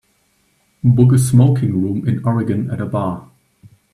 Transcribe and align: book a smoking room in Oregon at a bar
book 0.83 1.13
a 1.13 1.19
smoking 1.19 1.79
room 1.79 2.07
in 2.09 2.25
Oregon 2.25 2.71
at 2.71 2.81
a 2.81 2.87
bar 2.87 3.29